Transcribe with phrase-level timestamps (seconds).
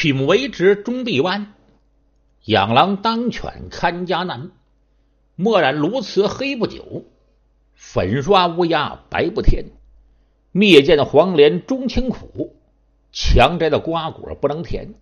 [0.00, 1.54] 曲目为直终必弯，
[2.44, 4.52] 养狼当犬看家难。
[5.34, 7.02] 墨染鸬鹚黑不久，
[7.74, 9.64] 粉刷乌鸦白不甜。
[10.52, 12.54] 灭见黄连终清苦，
[13.10, 14.94] 强摘的瓜果不能甜。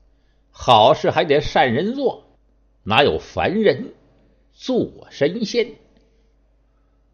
[0.51, 2.25] 好事还得善人做，
[2.83, 3.93] 哪有凡人
[4.55, 5.75] 做神仙？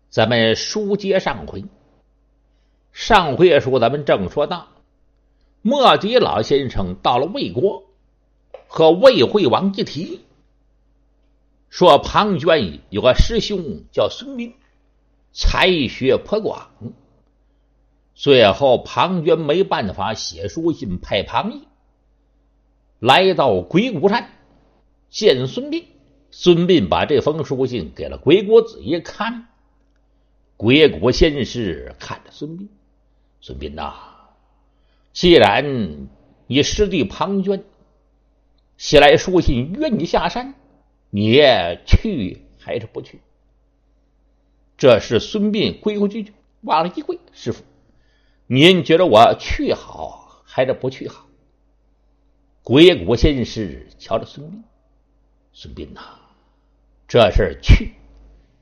[0.08, 1.64] 咱们书接上回，
[2.92, 4.68] 上回也说咱们正说到。
[5.62, 7.84] 莫迪老先生到了魏国，
[8.66, 10.20] 和魏惠王一提，
[11.70, 14.54] 说庞涓有个师兄叫孙膑，
[15.32, 16.68] 才学颇广。
[18.12, 21.66] 最后庞涓没办法写书信派庞毅
[22.98, 24.30] 来到鬼谷山
[25.10, 25.84] 见孙膑。
[26.32, 29.46] 孙膑把这封书信给了鬼谷子一看，
[30.56, 32.66] 鬼谷先师看着孙膑，
[33.40, 34.11] 孙膑呐。
[35.12, 36.08] 既然
[36.46, 37.62] 你师弟庞涓
[38.76, 40.54] 写来书信约你下山，
[41.10, 41.34] 你
[41.86, 43.20] 去还是不去？
[44.78, 47.62] 这是孙膑规规矩矩，往了一跪，师傅，
[48.46, 51.26] 您觉得我去好还是不去好？
[52.62, 54.62] 鬼谷先师瞧着孙膑，
[55.52, 56.00] 孙膑呐，
[57.06, 57.92] 这事去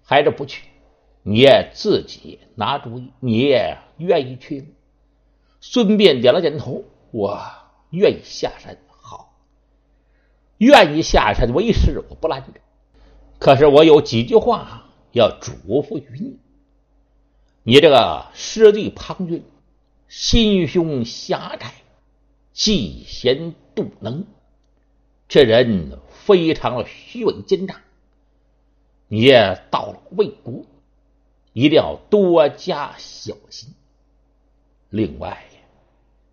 [0.02, 0.64] 还是不去？
[1.22, 4.66] 你自己拿主意，你也愿意去吗？
[5.60, 7.40] 孙膑点了点头，我
[7.90, 8.78] 愿意下山。
[8.88, 9.34] 好，
[10.58, 12.60] 愿意下山为师，我不拦着。
[13.38, 15.52] 可是我有几句话要嘱
[15.82, 16.38] 咐于你：
[17.62, 19.42] 你这个师弟庞涓，
[20.08, 21.72] 心胸狭窄，
[22.54, 24.24] 嫉贤妒能，
[25.28, 27.82] 这人非常的虚伪奸诈。
[29.08, 30.64] 你也到了魏国，
[31.52, 33.74] 一定要多加小心。
[34.90, 35.44] 另外。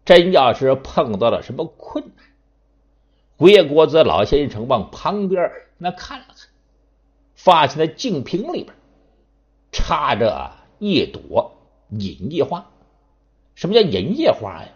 [0.05, 2.25] 真要是碰到了什么困难，
[3.35, 6.47] 鬼国子老先生往旁边那看了看，
[7.35, 8.73] 发现那净瓶里边
[9.73, 11.57] 插着一朵
[11.89, 12.71] 银叶花。
[13.53, 14.69] 什么叫银叶花呀？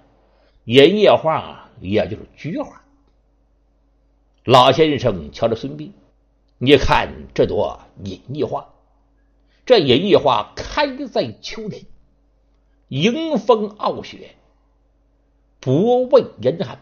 [0.65, 2.81] 银叶花也就是菊花。
[4.43, 5.91] 老先生瞧着孙膑，
[6.57, 8.67] 你看这朵银叶花，
[9.65, 11.85] 这银叶花开在秋天，
[12.91, 14.35] 迎风傲雪。
[15.61, 16.77] 不畏严寒，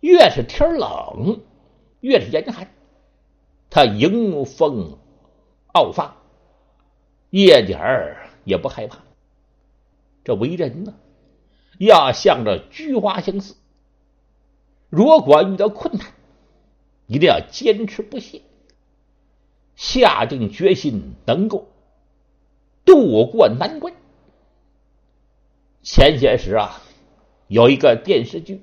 [0.00, 1.42] 越是天冷，
[2.00, 2.68] 越是严寒。
[3.70, 4.98] 他迎风
[5.72, 6.16] 傲发，
[7.30, 8.98] 一点儿也不害怕。
[10.24, 10.94] 这为人呢，
[11.78, 13.54] 要向着菊花相似。
[14.88, 16.08] 如果遇到困难，
[17.06, 18.42] 一定要坚持不懈，
[19.76, 21.68] 下定决心，能够
[22.84, 23.94] 渡过难关。
[25.84, 26.80] 前些时啊。
[27.46, 28.62] 有一个电视剧，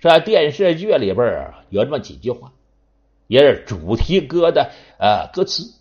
[0.00, 2.52] 这电视剧里边有这么几句话，
[3.28, 5.72] 也是主题歌的呃歌词。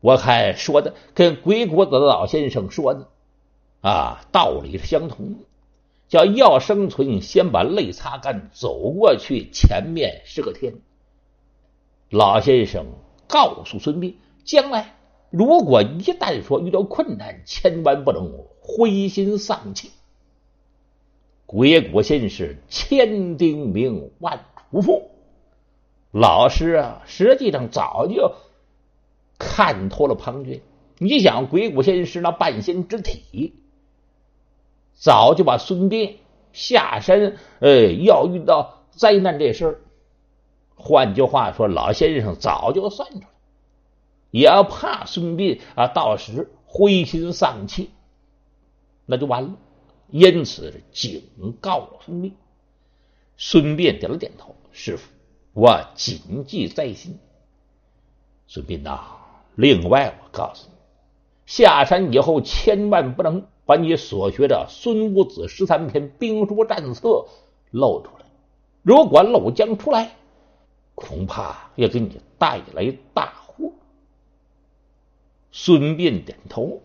[0.00, 3.08] 我看说的跟鬼谷子老先生说的
[3.82, 5.40] 啊道理是相同的，
[6.08, 10.72] 叫要生存，先把泪擦干，走过去，前面是个天。
[12.08, 12.86] 老先生
[13.28, 14.96] 告诉孙膑，将来
[15.36, 19.90] 如果一旦说遇到困难，千万不能灰心丧气。
[21.44, 25.02] 鬼谷先是千叮咛万嘱咐，
[26.10, 28.32] 老师啊，实际上早就
[29.38, 30.60] 看透了庞涓。
[30.96, 33.52] 你想，鬼谷先师那半仙之体，
[34.94, 36.14] 早就把孙膑
[36.54, 39.80] 下山，呃，要遇到灾难这事儿。
[40.76, 43.26] 换句话说，老先生早就算出来，
[44.30, 47.90] 也要怕孙膑啊，到时灰心丧气，
[49.06, 49.54] 那就完了。
[50.10, 51.22] 因此警
[51.60, 52.32] 告了孙膑。
[53.36, 55.08] 孙膑点了点头：“师傅，
[55.52, 57.18] 我谨记在心。”
[58.46, 59.00] 孙膑呐，
[59.54, 60.74] 另外我告诉你，
[61.46, 67.08] 下山以后千万不能把你所学的《孙武子十三篇兵书战策》
[67.70, 68.26] 露出来。
[68.82, 70.12] 如果漏将出来，
[70.94, 73.32] 恐怕要给你带来大。
[75.66, 76.80] 孙膑点头。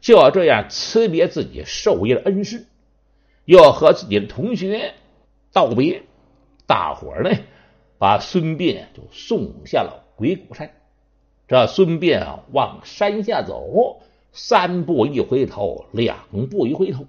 [0.00, 2.66] 就要这样辞别自己授业的恩师，
[3.44, 4.94] 要和自己的同学
[5.52, 6.02] 道别。
[6.66, 7.30] 大伙儿呢，
[7.98, 10.72] 把孙膑就送下了鬼谷山。
[11.46, 14.00] 这孙膑啊，往山下走，
[14.32, 16.18] 三步一回头，两
[16.50, 17.06] 步一回头，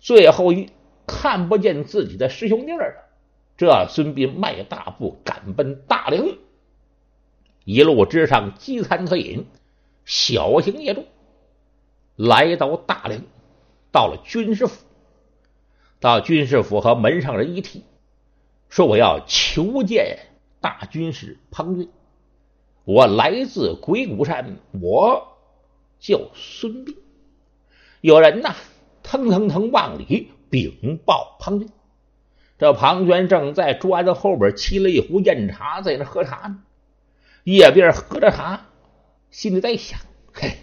[0.00, 0.70] 最后一
[1.06, 2.94] 看不见自己的师兄弟了。
[3.56, 6.36] 这孙膑迈大步赶奔大陵，
[7.64, 9.46] 一路之上饥餐渴饮，
[10.08, 11.06] 小行夜住。
[12.16, 13.22] 来到大梁，
[13.92, 14.84] 到了军师府，
[16.00, 17.84] 到军师府和门上人一提，
[18.68, 20.18] 说我要求见
[20.60, 21.88] 大军师庞涓。
[22.84, 25.36] 我来自鬼谷山，我
[26.00, 26.96] 叫孙膑。
[28.00, 28.54] 有人呐，
[29.02, 31.68] 腾腾腾往里禀报庞涓。
[32.56, 36.62] 这庞涓正在桌子后边沏了一壶酽茶，在那喝茶呢。
[37.44, 38.67] 一边喝着茶，
[39.30, 40.00] 心里在想：
[40.32, 40.58] 嘿，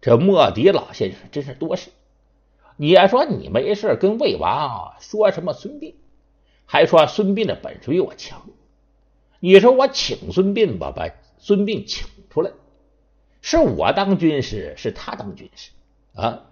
[0.00, 1.90] 这莫迪老先生真是多事。
[2.76, 5.94] 你说你没事跟魏王说什么孙膑，
[6.64, 8.48] 还说孙膑的本事比我强。
[9.40, 11.08] 你说我请孙膑吧，把
[11.38, 12.52] 孙膑请出来，
[13.40, 15.70] 是我当军师，是他当军师
[16.14, 16.44] 啊。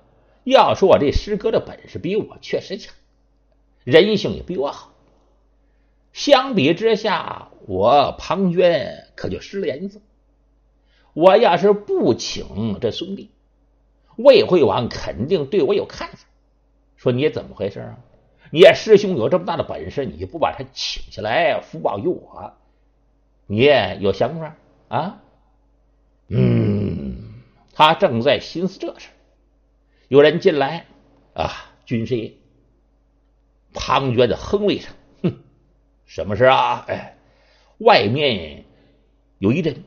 [0.44, 2.94] 要说我这师哥的本事比我确实强。
[3.82, 4.92] 人性也比我好，
[6.12, 10.00] 相比之下，我庞涓可就失了颜色。
[11.16, 13.28] 我要是不请这孙膑，
[14.16, 16.18] 魏惠王肯定对我有看法，
[16.98, 17.96] 说你怎么回事啊？
[18.50, 22.52] 你师兄有这么大的本事，你不把他请下来福报于我，
[23.46, 23.66] 你
[24.00, 24.56] 有想法
[24.88, 25.22] 啊？
[26.28, 27.16] 嗯，
[27.72, 29.08] 他正在心思这事，
[30.08, 30.84] 有人进来
[31.32, 32.34] 啊，军师爷。
[33.72, 34.92] 庞涓的哼了一声
[35.24, 35.38] ：“哼，
[36.04, 36.84] 什么事啊？
[36.86, 37.16] 哎，
[37.78, 38.66] 外面
[39.38, 39.82] 有一人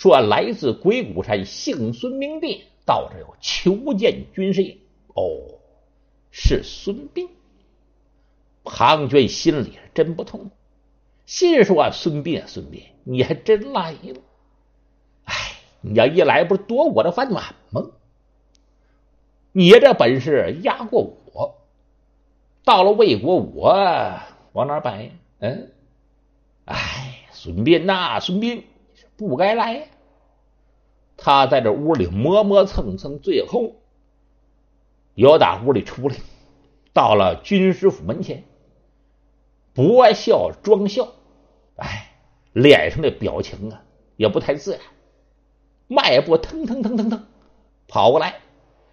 [0.00, 4.78] 说来自鬼谷山，姓孙名膑，到这要求见军师爷。
[5.08, 5.60] 哦，
[6.30, 7.28] 是孙膑。
[8.64, 10.50] 庞涓心里是真不痛，
[11.26, 14.22] 心说：孙膑，孙膑，你还真来了。
[15.24, 15.34] 哎，
[15.82, 17.90] 你要一来，不是夺我的饭碗吗？
[19.52, 21.58] 你这本事压过我。”
[22.64, 24.18] 到了魏国，我
[24.52, 25.10] 往哪摆？
[25.40, 25.72] 嗯，
[26.64, 28.62] 哎，孙膑呐，孙膑
[29.28, 29.88] 不该来。
[31.16, 33.76] 他在这屋里磨磨蹭蹭，最后
[35.14, 36.16] 又打屋里出来，
[36.94, 38.44] 到了军师府门前，
[39.74, 41.08] 博笑装笑，
[41.76, 42.12] 哎，
[42.54, 43.82] 脸上的表情啊
[44.16, 44.80] 也不太自然，
[45.88, 47.26] 迈步腾腾腾腾腾
[47.86, 48.40] 跑过来，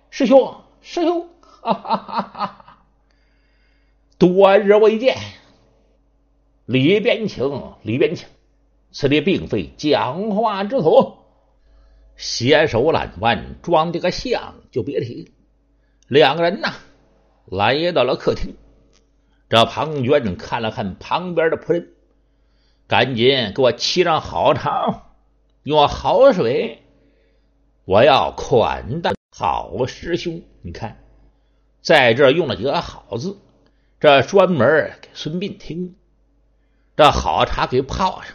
[0.10, 2.84] 师兄，师兄，哈哈哈哈！
[4.18, 5.16] 多日未见，
[6.66, 8.28] 里边请，里边请。
[9.00, 11.24] 此地并非讲话之所。
[12.16, 15.32] 携手揽腕，装的个像就别提。
[16.08, 16.74] 两个人呐，
[17.46, 18.56] 来到了客厅。
[19.50, 21.90] 这庞涓看了看旁边的仆人，
[22.88, 25.12] 赶紧给我沏上好茶，
[25.62, 26.82] 用好水。
[27.86, 30.42] 我要款待好师兄。
[30.64, 31.04] 你看，
[31.82, 33.38] 在这用了几个好字。
[34.00, 35.96] 这专门给孙膑听，
[36.96, 38.34] 这好茶给泡上。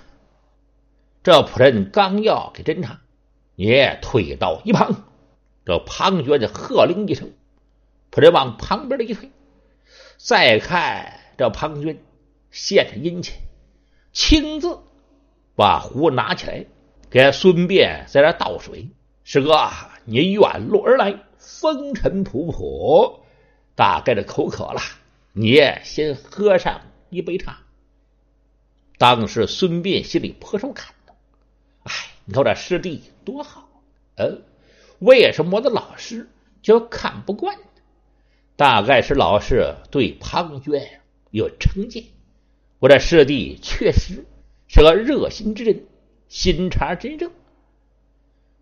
[1.22, 3.00] 这仆人刚要给斟茶，
[3.54, 5.04] 也退到一旁。
[5.64, 7.32] 这庞涓就喝令一声，
[8.10, 9.30] 仆人往旁边的一退。
[10.16, 11.98] 再看这庞涓
[12.50, 13.34] 献上殷勤，
[14.12, 14.80] 亲自
[15.54, 16.66] 把壶拿起来，
[17.08, 18.88] 给孙膑在这倒水。
[19.22, 19.70] 师哥，
[20.04, 23.20] 你远路而来，风尘仆仆，
[23.76, 24.80] 大概的口渴了。
[25.32, 26.80] 你先喝上
[27.10, 27.60] 一杯茶。
[28.98, 31.01] 当时孙膑心里颇受感动。
[32.32, 33.68] 你看这师弟多好，
[34.14, 34.42] 嗯，
[35.00, 36.30] 为什么我的老师
[36.62, 37.58] 就看不惯？
[38.56, 40.82] 大概是老师对庞涓
[41.30, 42.04] 有成见。
[42.78, 44.24] 我这师弟确实
[44.66, 45.84] 是个热心之人，
[46.26, 47.30] 心肠真正。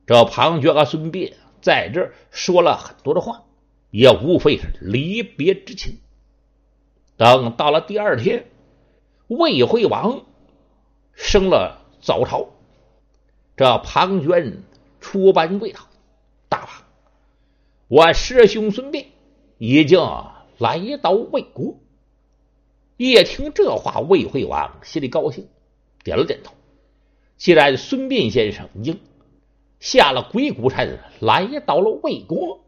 [0.04, 3.44] 这庞涓和孙膑在这说了很多的话，
[3.92, 6.00] 也无非是离别之情。
[7.16, 8.50] 等到了第二天，
[9.28, 10.26] 魏惠王
[11.12, 12.48] 升了早朝，
[13.60, 14.54] 这庞涓
[15.02, 15.80] 出班跪道
[16.48, 16.68] ：“大王，
[17.88, 19.04] 我师兄孙膑
[19.58, 20.00] 已经
[20.56, 21.78] 来到魏国。”
[22.96, 25.46] 一听这话，魏惠王心里高兴，
[26.02, 26.54] 点了点头。
[27.36, 28.98] 既然孙膑先生已经
[29.78, 32.64] 下了鬼谷山，来到了魏国，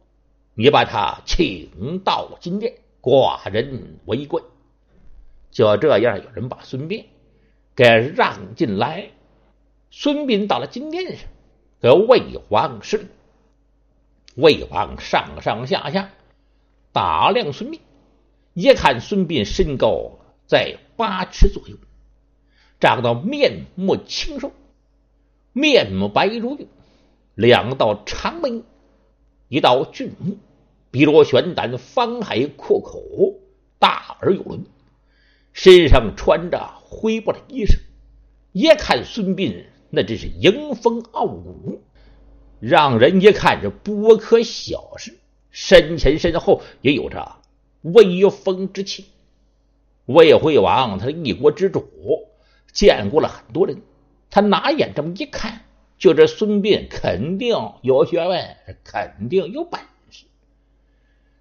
[0.53, 2.75] 你把他请到金殿。
[3.01, 4.43] 寡人为贵，
[5.51, 7.07] 就这样，有人把孙膑
[7.75, 9.09] 给让进来。
[9.95, 11.29] 孙膑到了金殿上，
[11.83, 13.07] 给魏王施礼。
[14.37, 16.11] 魏王上上下下
[16.93, 17.79] 打量孙膑，
[18.55, 20.13] 一看孙膑身高
[20.47, 21.77] 在八尺左右，
[22.81, 24.51] 长得面目清瘦，
[25.53, 26.67] 面目白如玉，
[27.35, 28.63] 两道长眉，
[29.49, 30.39] 一道俊目。
[30.91, 33.03] 碧罗玄胆，方海阔口，
[33.79, 34.65] 大而有轮，
[35.53, 37.79] 身上穿着灰布的衣裳，
[38.53, 41.83] 一看孙膑那真是迎风傲骨，
[42.61, 45.19] 让人一看这不可小视。
[45.51, 47.37] 身前身后也有着
[47.83, 49.05] 威风之气。
[50.07, 51.87] 魏惠王他是一国之主，
[52.73, 53.83] 见过了很多人，
[54.31, 55.67] 他拿眼这么一看，
[55.99, 60.25] 就这孙膑肯定有学问，肯定有本事。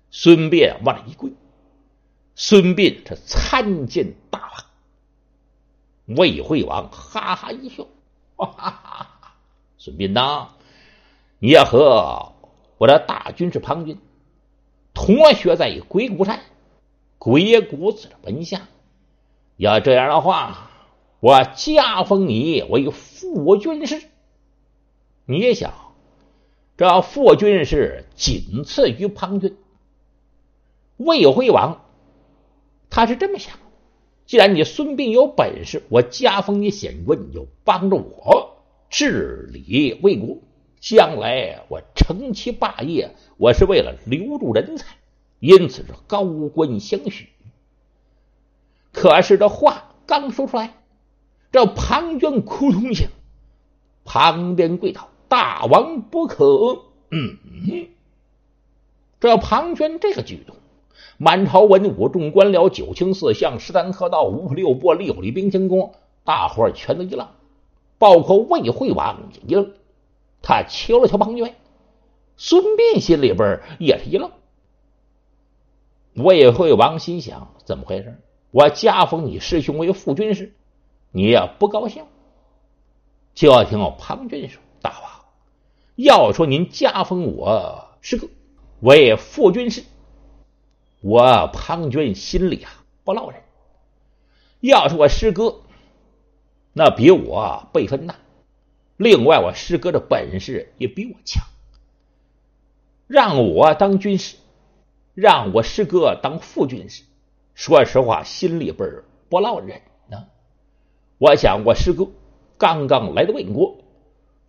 [0.09, 1.31] 孙膑往那一跪，
[2.35, 6.17] 孙膑这参见大王。
[6.17, 7.87] 魏惠王哈哈一笑，
[8.45, 9.35] 哈哈哈
[9.77, 10.49] 孙膑呐，
[11.39, 12.33] 你也和
[12.77, 13.97] 我的大军师庞军
[14.93, 16.41] 同学在鬼谷山。
[17.23, 18.67] 鬼谷子的门下，
[19.55, 20.71] 要这样的话，
[21.19, 24.01] 我加封你为副军师。
[25.25, 25.71] 你也想，
[26.77, 29.55] 这副军师仅次于庞军。
[30.97, 31.85] 魏惠王
[32.89, 33.55] 他是这么想：
[34.31, 40.37] 既然你孙膑有本事，我加封你显官，你就帮着我治理魏国。
[40.79, 44.95] 将来我成其霸业，我是为了留住人才。
[45.41, 47.27] 因此是高官相许。
[48.93, 50.75] 可是这话刚说出来，
[51.51, 53.07] 这庞涓扑通一下，
[54.05, 57.37] 旁边跪倒：“大王不可！”嗯，
[59.19, 60.55] 这庞涓这个举动，
[61.23, 67.27] 满朝文武、众官僚、九卿四相、十三科道、五府六部、六里兵刑工，大伙儿全都一愣，
[67.99, 69.71] 包括魏惠王也一愣。
[70.41, 71.53] 他瞧了瞧庞涓，
[72.37, 74.31] 孙膑心里边也是一愣。
[76.15, 78.19] 魏惠王心想：怎么回事？
[78.49, 80.55] 我加封你师兄为副军师，
[81.11, 82.03] 你也不高兴。
[83.35, 85.25] 就要听庞涓说：“大王，
[85.97, 88.27] 要说您加封我师哥
[88.79, 89.83] 为副军师，
[91.01, 92.71] 我庞涓心里啊
[93.03, 93.41] 不落忍。
[94.61, 95.61] 要是我师哥，
[96.73, 98.15] 那比我辈分大，
[98.97, 101.43] 另外我师哥的本事也比我强，
[103.07, 104.37] 让我当军师。”
[105.13, 107.03] 让我师哥当副军师，
[107.53, 110.25] 说实话，心里边不落忍呢。
[111.17, 112.07] 我想，我师哥
[112.57, 113.79] 刚刚来到魏国，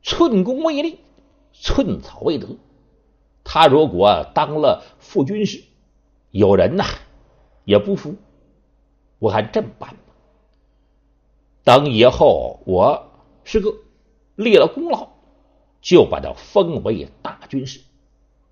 [0.05, 1.01] 寸功未立，
[1.53, 2.47] 寸草未得。
[3.43, 5.65] 他如果当了副军师，
[6.33, 6.85] 有人呐
[7.65, 8.17] 也不服。
[9.21, 10.15] 我看这么办吧，
[11.63, 13.09] 等以后我
[13.45, 13.73] 师哥
[14.35, 15.11] 立了功劳，
[15.81, 17.81] 就把他封为大军师，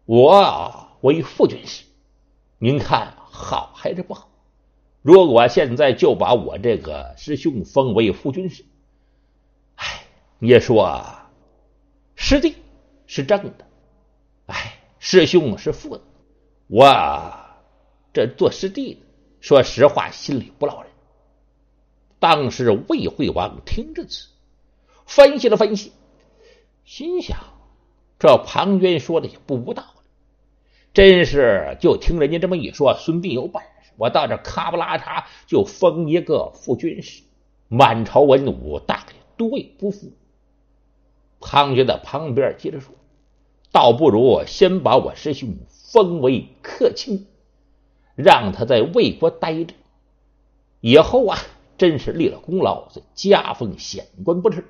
[0.04, 1.84] 我为副军师。
[2.58, 4.28] 您看好还是不好？
[5.02, 8.64] 如果现在就把我这个师兄封为副军师，
[9.74, 10.04] 哎，
[10.38, 11.02] 你说
[12.14, 12.54] 师弟
[13.06, 13.66] 是正的，
[14.46, 16.02] 哎，师兄是负的，
[16.68, 16.84] 我
[18.12, 19.00] 这做师弟的，
[19.40, 20.90] 说实话心里不落忍。
[22.18, 24.28] 当时魏惠王听至此，
[25.06, 25.92] 分析了分析，
[26.84, 27.38] 心想：
[28.18, 30.00] 这庞涓说的也不无道理。
[30.92, 37.22] 真是，就听人家这么一说，孙膑有本事，我到这咔不拉碴就封一个副军师，
[37.68, 40.12] 满朝文武大概多位不服。
[41.40, 42.92] 庞涓在旁边接着说
[43.72, 47.26] ：“倒不如先把我师兄封为客卿，
[48.22, 49.74] 让他在魏国待着，
[50.80, 51.38] 以后啊，
[51.76, 54.64] 真是立了功劳，再加封显官不迟。”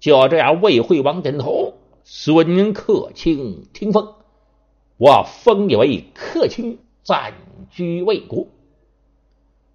[0.00, 4.14] 就这样，魏惠王点头，孙客卿听封。
[4.96, 7.34] 我封你为客卿，暂
[7.70, 8.46] 居魏国。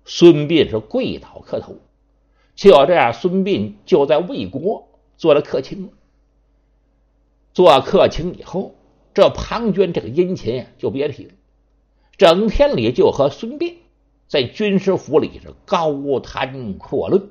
[0.04, 1.78] 孙膑是跪倒磕头，
[2.56, 5.92] 就这样，孙膑就在魏国做了客卿。
[7.54, 8.76] 做客卿以后，
[9.14, 11.34] 这庞涓这个殷勤就别提了，
[12.18, 13.74] 整天里就和孙膑
[14.28, 17.30] 在军师府里是高谈阔论，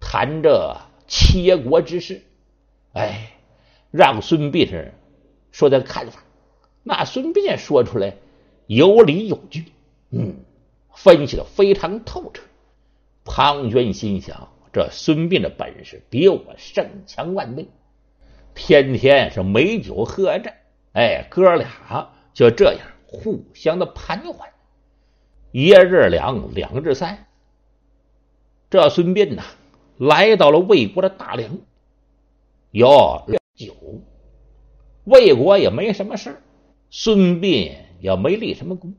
[0.00, 0.76] 谈这
[1.08, 2.22] 切国之事，
[2.92, 3.32] 哎，
[3.90, 4.94] 让孙膑是
[5.50, 6.22] 说点看法。
[6.84, 8.16] 那孙膑说出来
[8.66, 9.66] 有理有据，
[10.10, 10.36] 嗯，
[10.94, 12.42] 分析的非常透彻。
[13.24, 17.68] 庞涓心想：这孙膑的本事比我胜强万倍，
[18.54, 20.52] 天天是美酒喝着，
[20.92, 22.80] 哎，哥俩就这样
[23.12, 24.48] 互相的盘桓。
[25.52, 27.26] 一日两，两日三，
[28.70, 29.42] 这孙膑呐，
[29.98, 31.58] 来到了魏国的大梁，
[32.70, 33.74] 有酒，
[35.04, 36.40] 魏国也没什么事
[36.88, 38.94] 孙膑也没立什么功，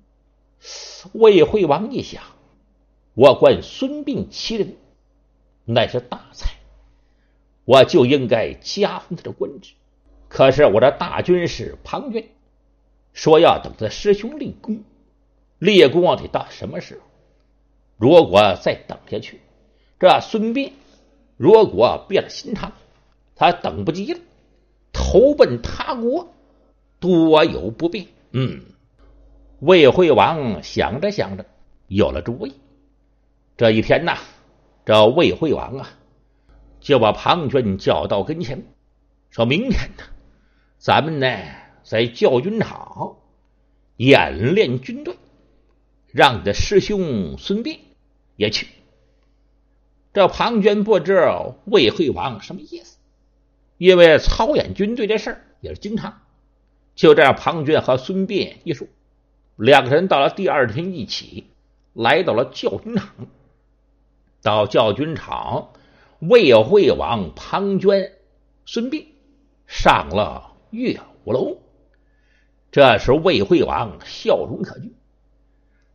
[1.14, 2.22] 魏惠王一想，
[3.16, 4.76] 我管孙膑其人，
[5.66, 6.52] 乃是大才，
[7.66, 9.74] 我就应该加封他的官职。
[10.30, 12.26] 可是我的大军师庞涓。
[13.14, 14.84] 说要等他师兄立功，
[15.60, 17.02] 立功得到什么时候？
[17.98, 19.40] 如果再等下去，
[20.00, 20.72] 这孙膑
[21.38, 22.74] 如果变了心肠，
[23.36, 24.20] 他等不及了，
[24.92, 26.28] 投奔他国。
[27.00, 28.08] 多有不便。
[28.32, 28.62] 嗯，
[29.60, 31.46] 魏惠王想着想着，
[31.88, 32.54] 有了主意。
[33.58, 34.18] 这一天呐，
[34.86, 35.90] 这魏惠王啊，
[36.80, 38.64] 就把庞涓叫到跟前，
[39.32, 40.04] 说明天呢，
[40.78, 41.28] 咱们呢
[41.84, 43.18] 在教军场
[43.98, 45.18] 演练军队，
[46.12, 47.80] 让你的师兄孙膑
[48.36, 48.68] 也去。
[50.14, 51.28] 这庞涓不知
[51.66, 52.98] 魏惠王什么意思，
[53.78, 56.22] 因为操演军队这事儿也是经常。
[56.96, 58.88] 就这样，庞涓和孙膑一说，
[59.56, 61.48] 两个人到了第二天一起
[61.94, 63.10] 来到了教军场。
[64.44, 65.72] 到教军场，
[66.20, 68.12] 魏惠王、庞涓、
[68.66, 69.06] 孙膑
[69.66, 71.58] 上了乐舞楼。
[72.74, 74.90] 这时，魏惠王笑容可掬，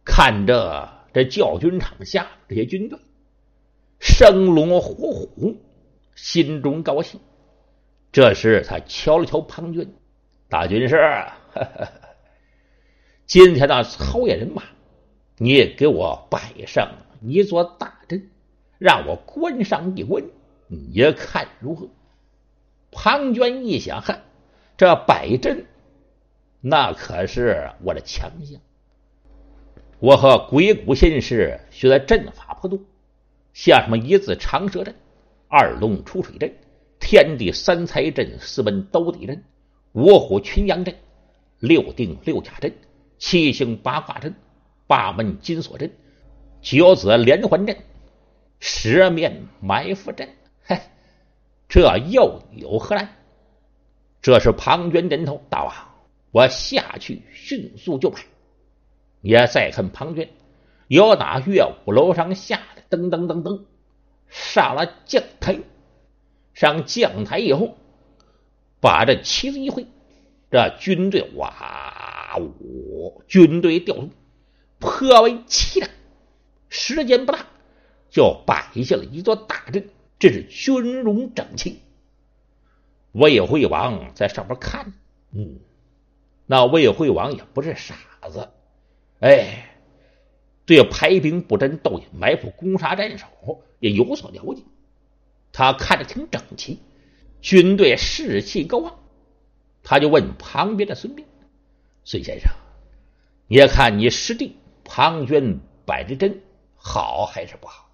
[0.04, 2.97] 看着这教军场下这些军队。
[3.99, 5.56] 生龙活虎，
[6.14, 7.18] 心中高兴。
[8.12, 9.88] 这时，他敲了敲庞涓，
[10.49, 10.97] 大军师，
[13.26, 14.62] 今天的操演人马，
[15.37, 16.88] 你给我摆上
[17.20, 18.30] 一座大阵，
[18.78, 20.23] 让我观赏一观，
[20.68, 21.88] 你看如何？
[22.92, 24.20] 庞涓一想，哈，
[24.76, 25.66] 这摆阵，
[26.68, 28.60] 那可是我的强项。
[30.00, 32.78] 我和鬼谷先师学的阵法颇多。
[33.54, 34.94] 像什么一字长蛇阵、
[35.48, 36.54] 二龙出水阵、
[37.00, 39.42] 天地三才阵、四门兜底阵、
[39.92, 40.94] 五虎群羊阵、
[41.58, 42.72] 六定六甲阵、
[43.18, 44.34] 七星八卦阵、
[44.87, 45.90] 八门金锁阵、
[46.60, 47.76] 九子连环阵、
[48.60, 50.28] 十面埋伏阵，
[50.64, 50.78] 嘿，
[51.68, 53.08] 这又有何难？
[54.20, 55.75] 这是庞涓点头，大王，
[56.30, 58.20] 我下去迅速就摆。
[59.20, 60.28] 也再看庞涓，
[60.87, 62.61] 由打乐舞楼上下。
[62.90, 63.64] 噔噔噔噔，
[64.28, 65.58] 上了将台，
[66.54, 67.76] 上将台以后，
[68.80, 69.87] 把这旗子一挥，
[70.50, 74.11] 这军队哇呜，军队调动
[74.78, 75.90] 颇为凄凉。
[76.70, 77.44] 时间不大，
[78.08, 81.82] 就摆下了一座大阵，这是军容整齐。
[83.12, 84.94] 魏惠王在上边看，
[85.33, 85.59] 嗯，
[86.48, 87.94] 那魏惠王也不是傻
[88.28, 88.48] 子，
[89.20, 89.66] 哎。
[90.66, 93.26] 对排兵布阵、斗隐埋伏、攻杀战守
[93.78, 94.64] 也有所了解。
[95.50, 96.82] 他看着挺整齐，
[97.40, 98.98] 军队士气高昂。
[99.82, 101.24] 他就问旁边的孙膑
[102.04, 102.52] ：“孙先生，
[103.46, 106.42] 你看你师弟庞涓摆的阵
[106.76, 107.90] 好还是不好？”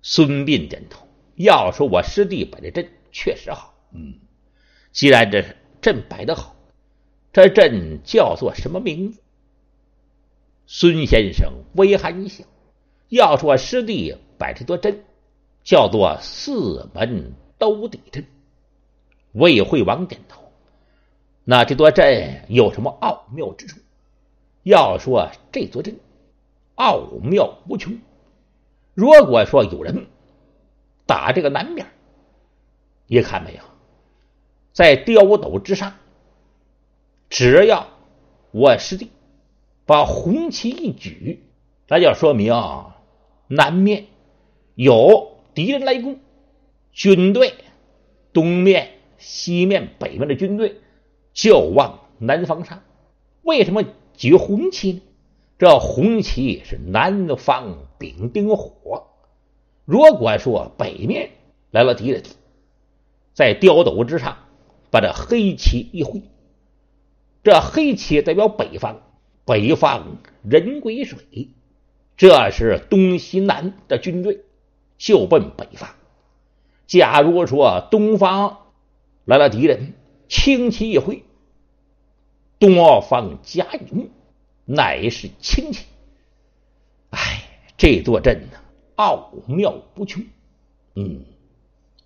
[0.00, 1.06] 孙膑点头
[1.36, 3.74] ：“要说我师弟摆的阵确实好。
[3.92, 4.14] 嗯，
[4.92, 5.44] 既然这
[5.82, 6.56] 阵摆的好，
[7.32, 9.20] 这阵叫做什么名字？”
[10.66, 12.44] 孙先生微含一笑
[13.08, 15.04] ：“要说师弟摆这座阵，
[15.64, 18.26] 叫做四门兜底阵。”
[19.32, 20.52] 魏惠王点头
[21.44, 23.78] ：“那这座阵有什么奥妙之处？”
[24.62, 25.98] 要说这座阵
[26.76, 27.98] 奥妙无穷。
[28.94, 30.06] 如果说有人
[31.06, 31.86] 打这个南面，
[33.06, 33.60] 你看没有，
[34.72, 35.94] 在碉斗之上，
[37.32, 37.88] 只要
[38.52, 39.08] 我师弟。
[39.84, 41.42] 把红旗一举，
[41.88, 42.54] 那就说明
[43.48, 44.06] 南面
[44.76, 46.20] 有敌人来攻，
[46.92, 47.54] 军队
[48.32, 50.76] 东面、西面、北面的军队
[51.34, 52.84] 就往南方上。
[53.42, 53.82] 为什么
[54.16, 55.00] 举红旗呢？
[55.58, 59.08] 这红旗是南方丙丁火。
[59.84, 61.30] 如果说北面
[61.72, 62.22] 来了敌人，
[63.34, 64.38] 在碉斗之上
[64.92, 66.22] 把这黑旗一挥，
[67.42, 69.02] 这黑旗代表北方。
[69.44, 71.48] 北方人归水，
[72.16, 74.44] 这是东西南的军队
[74.98, 75.90] 就奔北方。
[76.86, 78.58] 假如说东方
[79.24, 79.94] 来了敌人，
[80.28, 81.24] 轻骑一挥，
[82.60, 84.10] 东方加勇，
[84.64, 85.86] 乃是轻骑。
[87.10, 87.42] 哎，
[87.76, 88.58] 这座阵呢，
[88.94, 90.22] 奥妙不穷。
[90.94, 91.24] 嗯，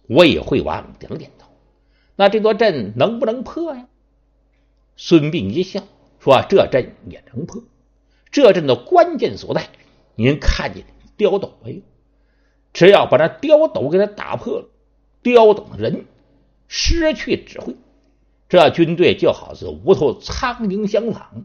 [0.09, 1.51] 魏惠王点了点头。
[2.17, 3.87] 那这座阵能不能破呀？
[4.97, 5.85] 孙膑一笑。
[6.19, 7.63] 说这阵也能破，
[8.33, 9.69] 这阵的关键所在，
[10.17, 10.85] 您看见
[11.17, 11.83] 刁斗没有？
[12.73, 14.69] 只要把那刁斗给他打破了，
[15.23, 16.07] 刁斗人
[16.67, 17.77] 失去指挥，
[18.49, 21.45] 这军队就好似无头苍蝇相仿，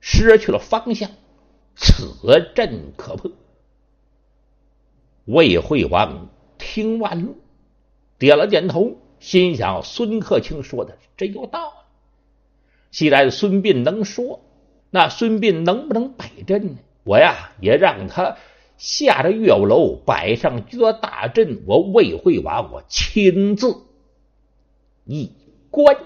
[0.00, 1.08] 失去了方向，
[1.76, 2.12] 此
[2.56, 3.30] 阵可破。
[5.26, 7.34] 魏惠王听完了，
[8.18, 11.81] 点了点头，心想：孙克清说的真有道理。
[12.92, 14.40] 既然孙膑能说，
[14.90, 16.78] 那孙膑能不能摆阵呢？
[17.02, 18.36] 我呀也让他
[18.76, 23.78] 下着乐舞楼摆上一座大阵，我魏惠王我亲自
[25.04, 25.32] 一
[25.70, 25.96] 观。